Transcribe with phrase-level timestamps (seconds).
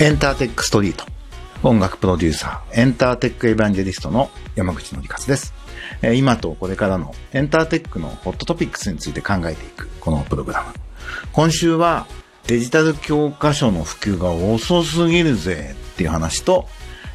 [0.00, 1.04] エンターテックストリート。
[1.62, 5.52] 音楽プロデューサー、エンターテックエヴァンジェリストの山口のりかつです。
[6.02, 10.72] えー今とこれからのエンターテックのホットトピックスについて考えていくこのプログラム。
[11.32, 12.06] 今週は
[12.46, 16.68] デジタル教科書の普及が遅すぎるぜっていう話と、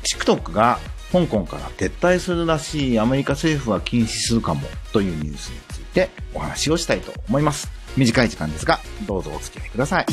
[0.03, 0.79] TikTok が
[1.11, 4.61] 香港から撤退するらしいアメリカ政府は禁止するかも
[4.91, 7.82] というニュースについてお話をしたいと思います。
[7.97, 10.05] 短い時間ですが、どうぞお付き合いください。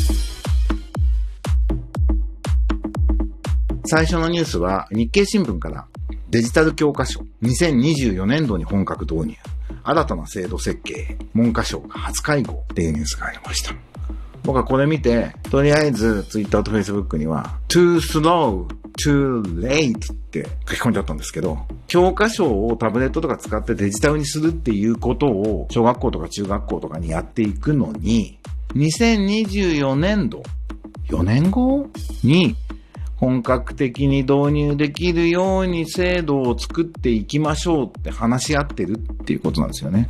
[3.87, 5.87] 最初のニュースは日経新聞から
[6.29, 9.35] デジタル教科書2024年度に本格導入
[9.83, 13.75] 新たな制度設計文科省が初会合っていうニュースがありました。
[14.45, 18.67] 僕はこれ見て、とりあえず Twitter と Facebook には too slow,
[19.05, 28.39] too late って書き込んじゃったんですけど、教科書をタブレットとか使ってデジタルにするっていうことを小学校とか中学校とかにやっていくのに、
[28.75, 30.43] 2024年度、
[31.09, 31.89] 4年後？
[32.23, 32.57] に
[33.17, 40.09] 本格的に導入できるように制度を作っていきましょうって話し合ってるっていうことなんですよね。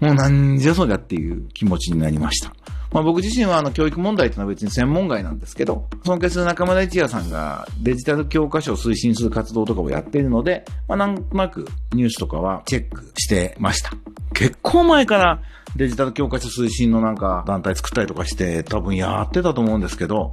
[0.00, 2.54] もうなんじゃそりゃっていう気持ちになりました。
[2.92, 13.92] まあ僕自身はあの教育問題っていうのは別に専門外なんですけど、尊敬する中村一也さんがデジタル教科書を推進する活動とかをやっているので、まあなんとなくニュースとかはチェックしてました。
[14.34, 15.42] 結構前から
[15.76, 20.32] デジタル教科書推進のなんか団体作ったりとかして多分やってたと思うんですけど、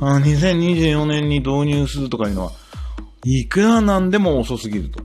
[0.00, 2.52] あ2024年に導入するとかいうのは、
[3.30, 5.02] いくらなんでも遅すぎると。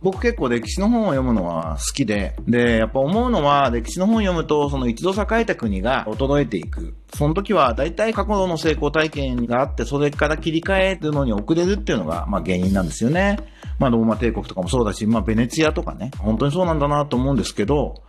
[0.00, 6.94] 僕結構歴史の本を読むのは好きで、で、やっぱ思うのは歴史の本を読むと、その一度栄えた国が衰えていく。
[7.12, 13.38] その時は大体過去の成功体験があって、それから切り替えるのに遅れるっていうのが、まあ原因なんですよね。
[13.78, 18.02] まあローマ帝国とかもそうだし、まあベネツィアとかね、本当にそうなんだなと思うんですけど、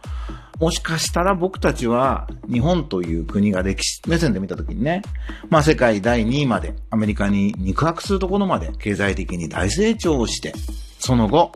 [0.59, 5.01] もしかしたら僕たちは日本という国が歴史目線で見たときにね、
[5.49, 10.53] まあ世界第2位までアメリカに肉薄するところまで経済的に大成長をして、
[10.99, 11.53] その後、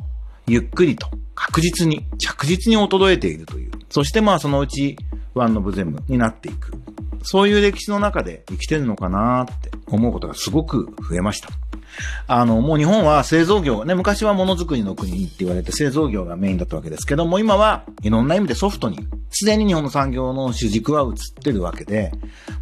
[0.47, 3.71] ゆっくりと確実に着実に衰えているという。
[3.89, 4.97] そしてまあそのうち
[5.33, 6.71] ワンノブゼムになっていく。
[7.23, 11.49] そういう歴史の中で生きてるのかなって思うことがすごく増えました。
[12.27, 18.99] あの、もう日本は製造業、ね、昔はものづくりの国って言われて製造業がメインだったわけですけども、今はいろんな意味でソフトに、
[19.29, 22.11] すでに日本の産業の主軸は移ってるわけで、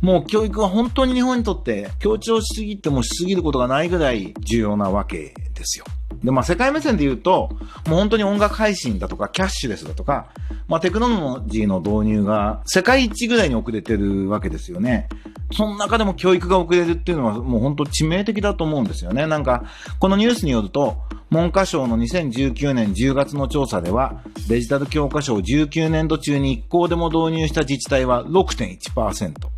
[0.01, 5.85] もう教育は本当に日本にとって強調しすぎてもしすぎることがないぐらい重要なわけですよ。
[6.23, 7.49] で、まあ世界目線で言うと、
[7.87, 10.27] もう本当に音楽配信だとか、キャッシュレスだとか、
[10.67, 15.09] まあテクノロジーの導入が世界一ぐらいに遅れてるわけですよね。
[15.53, 19.27] その中でも教育が遅れるっていうのはもう本当致命的だと思うんですよね。
[19.27, 19.65] なんか、
[19.99, 20.97] このニュースによると、
[21.29, 29.50] 文科省の2019年10月の調査では、デジタル教科書を19年度中に1校でも導入した自治体は6.1%。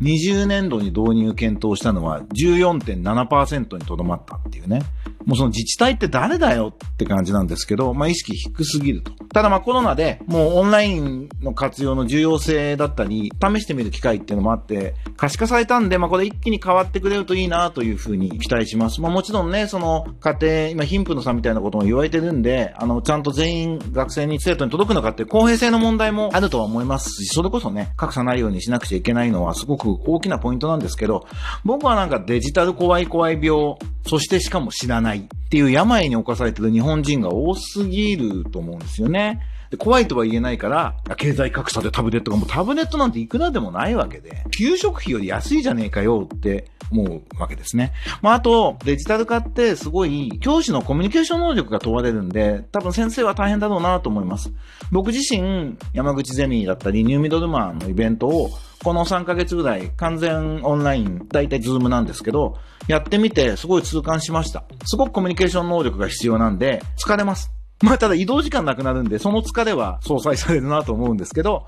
[0.00, 4.80] 20年度に導入検討したのは14.7%にとどまったっていうね。
[5.26, 9.12] もうその自治体って誰だよって感じなんですけど、まあ意識低すぎると。
[9.32, 19.00] ただまあコロナでもうオンラインの活用の重要性だったり、試してみる機会っていうのもあって、可視化されたんで、まあこれ一気に変わってくれるといいなというふうに期待します。
[19.00, 31.26] まあもちろんね、その家庭、今貧富の差みたいなことも言われてるんで、あの、ちゃんと全員学生に生徒に届くのかっていう公平性の問題もあるとは思いますし、それこそね、格差ないようにしなくちゃいけないのはすごく大きなポイントなんですけど、
[31.64, 33.76] 僕はなんかデジタル怖い怖い病、
[34.06, 39.40] そしてしかも知らないっていう病に侵されてる日本人が多すぎると思うんですよね。
[39.70, 47.92] で怖いとは言えないから、経済格差でタブレットがもうタブレットなんていくらでもないわけで、給食費より安いじゃねえかよって思うわけですね。
[48.22, 54.52] まあ、あと、デジタル化ってすごい、教師のコミュニケーション能力が問われるんで、多分先生は大変だろうなと思います。
[54.92, 58.50] 僕自身、山口ゼミだったり、ニューミドルマンのイベントを、
[58.84, 64.64] この3ヶ月ぐらい完全オンライン、だいたい Zoom なんですけど、やってみてすごい痛感しました。
[64.84, 67.50] すごくコミュニケーション能力が必要なんで、疲れます。
[67.82, 71.66] まあ、ただ移動時間なくなるんで、その疲れは相殺されるなと思うんですけど、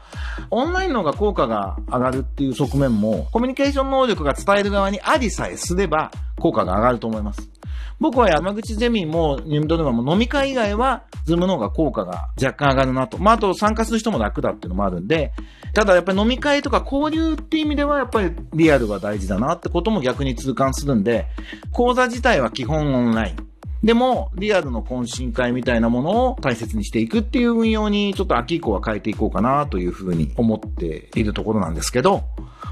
[0.51, 7.51] オンラインの方が効果が上がるっていう側面も、コミュニケーション能力が伝える側にありさえすれば、効果が上がると思います。
[8.01, 13.19] 僕は山口ゼミもニューミドルマンも飲み会以外は、 Zoom の方が効果が若干上がるなと。
[13.19, 15.33] まあ、あと参加する人も楽だっていうのもあるんで、
[15.75, 21.27] ただやっぱり飲み会とか交流っていう意味ではやっぱりリアルが大事だなってことも逆に痛感するんで、
[21.73, 23.49] 講座自体は基本オンライン。
[23.83, 32.25] でも、リアルの懇親会みたいなものを大切にしていくっていう運用に、ちょっと秋以降は変えていこうかなというふうに思っているところなんですけど、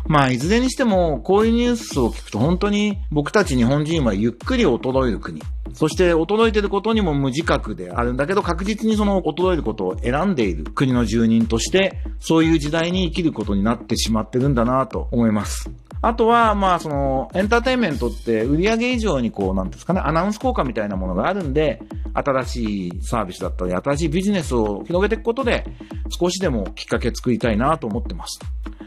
[0.08, 5.42] まあ、いずれにしても、こういうニュースを聞くと本当に僕たち日本人はゆっくり衰える国。
[5.72, 15.70] そして衰えてることにも無自覚であるんだけど、確実にその衰えることを選んでいる国の住人として、そういう時代に生きることになってしまってるんだなと思います。
[16.02, 21.82] あとは、まあ、その、エンターテインメントって売り上げ以上にこう、なんですかね、アナウンス効果みたいなものがあるんで、
[22.14, 25.64] 新しいサービスだったり、新しいビジネスを広げていくことで、
[26.20, 28.38] 少しでもきっかけ作りたいなと思ってます。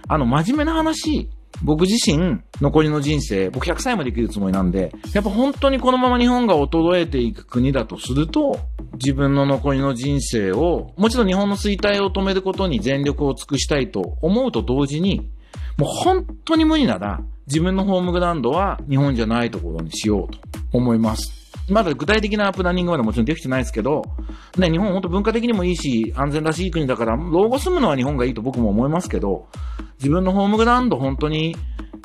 [0.10, 1.30] あの、真面目な話、
[1.64, 8.60] 僕自身、残りの人生、僕100歳まで生きるつもりなんで、やっぱ本当にこのまま日本が衰えていく国だとすると、
[8.94, 15.30] 自分の残りの人生を、もちろん日本の衰退を止めることに全力を尽くしたいと思うと同時に、
[15.78, 20.40] もう本当に無理なら、自分のホームグラウンドは日本じゃないところにしようと
[20.74, 21.39] 思います。
[21.72, 24.04] まだ具体的なプランニングまでもちろんできてないですけど、
[24.58, 29.48] ね、日本本当文化的にもいいし、安全らしい国だから、老後住むのは日本がいいと僕も思いますけど、
[29.98, 31.56] 自分のホームグラウンド本当に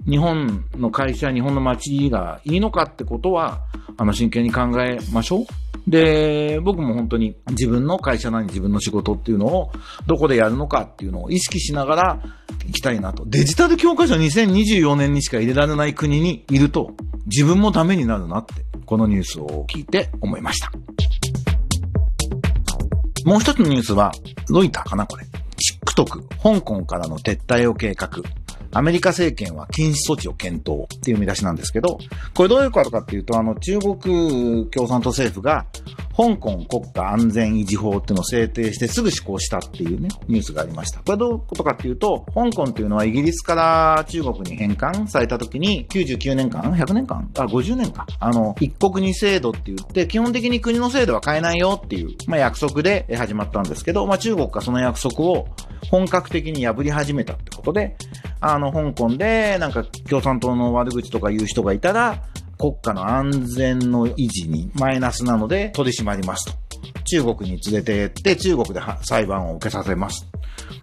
[0.09, 3.63] 日本の会社、日本の街がいいのかってことは、
[3.97, 5.45] あの、真剣に考えましょう。
[5.87, 9.73] で、僕も本当に自分の会社なり自分の仕事っていうのを
[10.07, 12.23] どこでやるのかっていうのを意識しながら
[12.67, 13.25] 行きたいなと。
[13.27, 16.93] デジタル教科書2024年にしか入れられない国にいると
[17.27, 18.55] 自分もダメになるなって
[18.95, 20.71] このニュースを聞いて思いました。
[23.25, 24.13] もう一つのニュースは
[24.49, 25.27] ロイターかなこれ。
[25.85, 28.09] TikTok、香港からの撤退を計画。
[28.71, 31.99] アメリカ政権は禁止措置を検討っていう見出しなんですけど、
[32.35, 35.67] これどういうことかっていうと、あの、中国共産党政府が、
[36.17, 41.01] 香港国家安全維持法っていうのを制定してすぐ施行したっていうね、ニュースがありました。
[41.01, 48.07] これどういうことかっていうと、香港っていうのはイギリスから中国に返還された時に99年間 ?100 年間あ、50年か。
[48.21, 55.49] あの、一国二制度って言って、基本的に国の制度は変えないよっていう、まあ約束で始まったんですけど、まあ中国がその約束を
[55.91, 57.97] 本格的に破り始めたってことで、
[58.41, 62.23] あの、香港でなんか共産党の悪口とか言う人がいたら、
[62.65, 66.65] 国家の安全の維持にマイナスなので取り締まりますと。
[67.05, 70.27] 中国に連れて行って中国で裁判を受けさせます。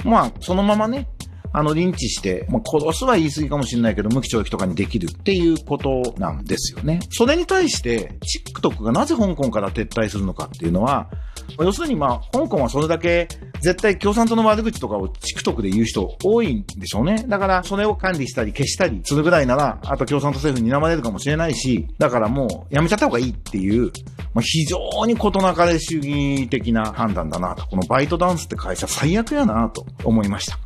[0.05, 1.07] まあ、そのままね、
[1.53, 6.99] あの、認知して、まあ、殺すは言い過ぎかもしれないけど、無期懲役とかにできるっていうことなんですよね。
[7.09, 8.19] それに対して、
[8.53, 11.09] TikTok がなぜ香港から撤退するのかっていうのは、
[11.59, 13.27] 要するにまあ、香港はそれだけ
[13.61, 17.23] 絶対共産党の悪口とかを TikTok で言う人多いんでしょうね。
[17.27, 23.91] だから、それを管理したり消したりするぐらいなら、あと共産党政府に睨まれるかもしれないし、だからもうやめちゃった方がいいっていう、
[24.33, 27.67] まあ、非常に事なかれ主義的な判断だなと。
[27.67, 30.57] このバイトダンスって会社最悪やなと思いました。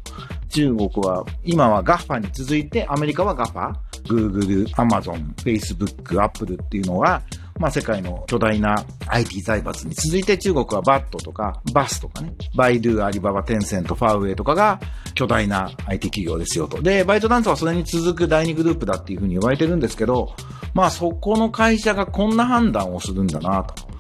[0.50, 3.74] 中国は、今は GAFA に続いて、アメリカは GAFA、
[4.06, 7.22] Google、Amazon、Facebook、Apple っていうのが、
[7.60, 14.80] まあ世界の巨大な IT 財閥に続いて中国はバットとかバスとかね、バイドゥ、アリババ、テンセント、ファーウェイとかが
[15.14, 16.82] 巨大な IT 企業ですよと。
[16.82, 20.36] で、バイトダンスはそれに続く第二グループだっていうふうに言われてるんですけど、
[20.74, 23.96] まあそこの会社がこんな判断をするんだなと。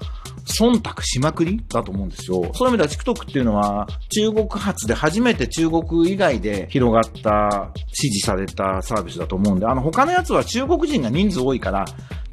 [0.45, 2.51] 忖度しまくりだと思うんですよ。
[2.53, 11.85] そういう意味では TikTok っていうのは中国発で初めて中国以外で広がった、支持されたサービスだと思うんで、あの他のやつは中国人が人数多いから、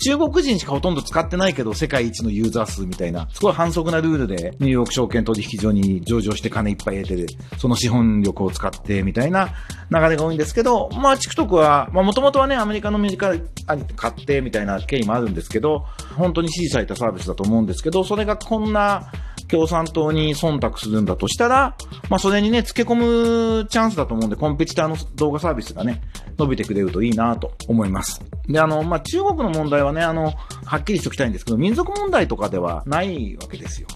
[0.04, 7.26] 中国人しかほとんど使ってないけど世界一のユーザー数みたいな、すごい反則なルールでニューヨーク証券取引所に上場して金いっぱい得てる、
[7.58, 9.50] その資本力を使ってみたいな
[9.90, 13.42] 流れが多いんですけど、まあ TikTok は、まあもともとはね、アメリカの身近に
[13.96, 19.10] 買ってみたいな経緯もあるんですけど、本当に支持されたサービスだと思うんですけど、それがこんな
[19.48, 21.76] 共産党に忖度するんだとしたら、
[22.08, 26.02] まあそれにね、付け込むチャンスだと思うんで、コンペティターの動画サービスがね、
[26.38, 28.20] 伸びてくれるといいなと思います。
[28.48, 30.32] で、あの、まあ中国の問題はね、あの、
[30.64, 33.88] はっきりしておきたいんですけど、民族問題とかではないわけですよ。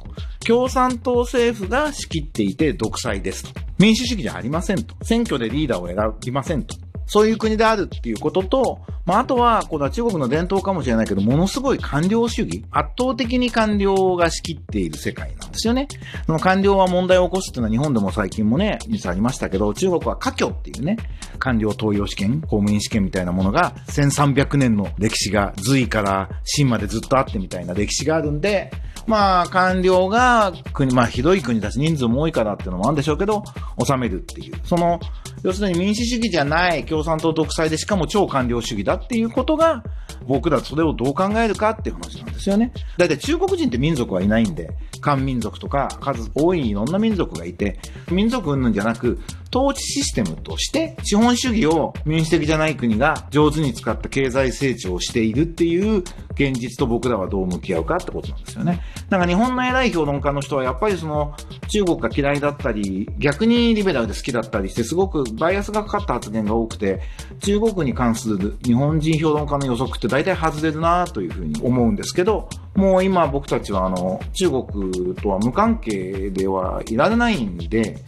[0.47, 3.61] 共産党政府が仕切っていて独裁ですと。
[3.79, 4.95] 民主主義じゃありませんと。
[5.03, 6.77] 選挙でリーダーを選びませんと。
[7.07, 12.65] そういう国であるっていうことと、まあ、あとは、これは中国の伝統かもしれないけど、ものすごい官僚主義。
[12.73, 15.87] 圧倒的に官僚が仕切っている世界なんですよね。
[16.27, 20.97] その官僚は問題を起こすっていうのは日本でも最近もね、実はありましたけど、中国は科挙っていうね、
[21.39, 28.73] 官僚登用試験、公務員試験みたいなものが、1300年の歴史が、隋から秦までずっとあってみたいな歴史があるんで、
[29.07, 33.45] まあ、官僚が国、まあ、ひどい国だし人数も多いからっていうのもあるんでしょうけど、
[33.85, 34.55] 収めるっていう。
[34.65, 34.99] その、
[35.43, 39.83] 要するに民主主義じゃない共産党独裁でしかも超官僚主義だっていうことが、
[40.27, 42.73] 僕らそれをどう考えるかっていう話なんですよね。
[42.97, 47.79] だいたい中国人って民族はいないんで、漢民族とか数多いいろんな民族がいて、
[48.11, 49.21] 民族云々じゃなく、
[49.55, 58.81] 統治システムとして、資本主義を民主的じゃない国が上手に使った経済成長をしているっていう現実と僕らはどう向き合うかってことなんですよね。
[59.09, 61.35] なんか日本の偉い評論家の人はやっぱりその
[61.69, 67.01] 中国が嫌いだったり、逆にリベラルで好きだったりして、すごくバイアスがかかった発言が多くて、
[67.41, 77.99] 中国に関する日本人評論家の予測って大体外れるなというふうに思うんですけど、もう今僕たちはあの、中国とは無関係ではいられないんで、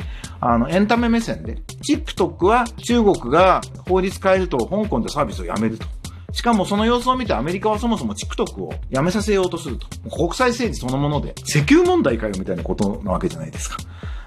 [0.41, 1.57] あの、エンタメ目線で、
[1.89, 5.87] TikTok は中国が法律変えると香港でサービスをやめると。
[6.33, 9.89] しかもその様子を見てアメリカはそもそも TikTok をやめさせようとすると。
[10.11, 13.79] 国際政治そのもので、石油問題かよみたいなことなわけじゃないですか。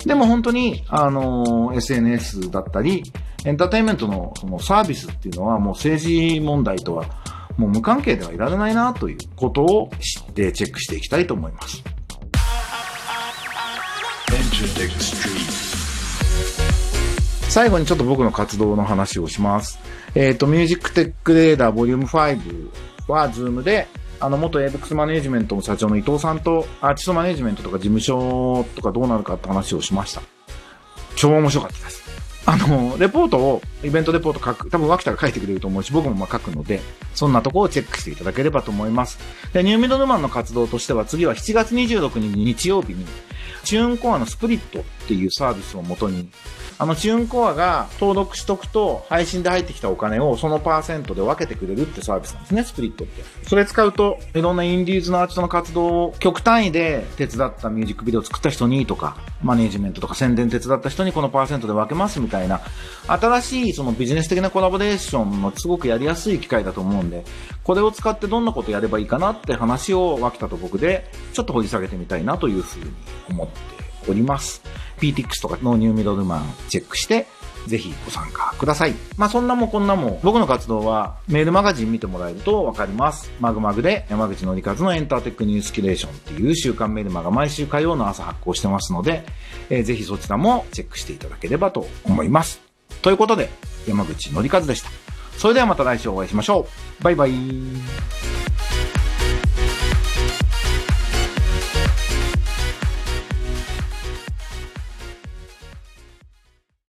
[0.05, 3.03] でも本当に、あの、SNS だったり、
[3.45, 7.05] エンターテインメントのそのサービスっていうのはもう政治問題とは
[7.57, 11.83] もう無関係ではいられないなということを知ってチェックしていきたいと思います。
[17.49, 19.77] 最後にちょっと僕の活動の話をします。
[20.15, 22.69] えっ、ー、と、 Music Tech Radar ボリューム5
[23.11, 23.87] は、 Zoom で、
[24.21, 30.21] あの、元エイベックスマネジメントの社長の伊藤さんと、アーティストマネジメントとか事務所とかどうなるかって話をしました。
[31.15, 32.10] 超面白かったです。
[32.45, 36.81] あの、レポートを、イベントレポート書く、多分脇田が書いてくれると思うし、僕もま書くので、
[37.13, 39.19] そんなとこをチェックしていただければと思います。
[39.53, 43.05] で、ニューミドルマンの活動としては、次は7月26日日曜日に、
[43.63, 46.29] チューンコアのスプリットっていうサービスをもとに、
[46.81, 53.23] あの、チューンコアが登録しとくと、配信で入ってきたお金をそのパーセントで分けてくれるってサービスなんですね、スプリットって。
[53.47, 62.61] それ使うと、いろんなインディーズのアーティストの活動を極単位で手伝ったミュージックビデオを作った人にとか、マネージメントとか宣伝手伝った人にこのパーセントで分けますみたいな、
[63.05, 67.23] 新しいそのビジネス的なコラボレーションのすごくやりやすい機会だと思うんで、
[67.63, 72.91] これを使ってどんなことやればいいかなって話を脇田と僕でちょっと掘り下げてみたいなというふうに
[73.29, 74.61] 思っております。
[74.99, 77.27] PTX とかのニューミドルマンチェックして、
[77.67, 78.93] ぜひご参加ください。
[79.17, 83.31] まあそんなもこんなも、僕の活動はメールマガジン見てもらえるとわかります。
[83.39, 89.23] マグマグで山口のりかずのエンターテックニュースキュレーションっていう週刊メルマが毎週火曜の朝発行してますので、
[89.69, 92.61] えー、ぜひそちらもチェックしていただければと思います。
[93.01, 93.49] ということで、
[93.87, 94.89] 山口のりかずでした。
[95.37, 96.67] それではまた来週お会いしましょ
[96.99, 97.03] う。
[97.03, 98.40] バイバイ。